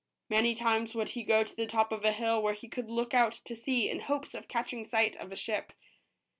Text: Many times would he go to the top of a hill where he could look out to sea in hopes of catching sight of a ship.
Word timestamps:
Many 0.31 0.55
times 0.55 0.95
would 0.95 1.09
he 1.09 1.21
go 1.21 1.43
to 1.43 1.55
the 1.55 1.67
top 1.67 1.91
of 1.91 2.03
a 2.03 2.11
hill 2.11 2.41
where 2.41 2.55
he 2.55 2.67
could 2.67 2.89
look 2.89 3.13
out 3.13 3.33
to 3.45 3.55
sea 3.55 3.87
in 3.87 3.99
hopes 3.99 4.33
of 4.33 4.47
catching 4.47 4.83
sight 4.83 5.15
of 5.17 5.31
a 5.31 5.35
ship. 5.35 5.73